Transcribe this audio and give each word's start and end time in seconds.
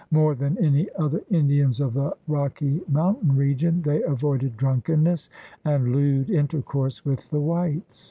More 0.09 0.33
than 0.33 0.57
any 0.57 0.89
other 0.97 1.21
Indians 1.29 1.79
of 1.79 1.93
the 1.93 2.15
Rocky 2.27 2.81
Mountain 2.89 3.35
region, 3.35 3.83
they 3.83 4.01
avoided 4.01 4.57
drunkenness 4.57 5.29
and 5.63 5.95
lewd 5.95 6.27
intercourse 6.27 7.05
with 7.05 7.29
the 7.29 7.39
whites. 7.39 7.99